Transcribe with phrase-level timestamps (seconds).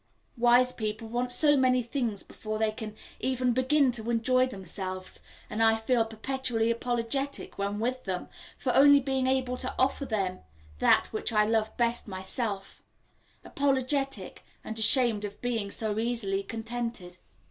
[0.35, 5.61] Wise people want so many things before they can even begin to enjoy themselves, and
[5.61, 8.27] I feel perpetually apologetic when with them,
[8.57, 10.39] for only being able to offer them
[10.79, 12.81] that which I love best myself
[13.43, 17.17] apologetic, and ashamed of being so easily contented.